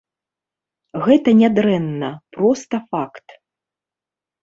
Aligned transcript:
Гэта 1.05 1.29
не 1.43 1.49
дрэнна, 1.59 2.11
проста 2.39 2.83
факт. 2.91 3.27